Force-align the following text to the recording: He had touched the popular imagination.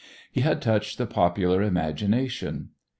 He 0.31 0.41
had 0.41 0.63
touched 0.63 0.97
the 0.97 1.05
popular 1.05 1.61
imagination. 1.61 2.71